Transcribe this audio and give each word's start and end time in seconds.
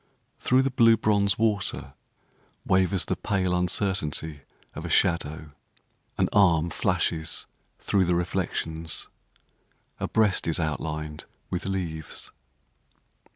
Through 0.39 0.63
the 0.63 0.71
blue 0.71 0.97
bronze 0.97 1.37
water 1.37 1.93
Wavers 2.65 3.05
the 3.05 3.15
pale 3.15 3.55
uncertainty 3.55 4.39
of 4.73 4.83
a 4.83 4.89
shadow. 4.89 5.51
An 6.17 6.27
arm 6.33 6.71
flashes 6.71 7.45
through 7.77 8.05
the 8.05 8.15
reflections, 8.15 9.09
A 9.99 10.07
breast 10.07 10.47
is 10.47 10.59
outlined 10.59 11.25
with 11.51 11.67
leaves. 11.67 12.31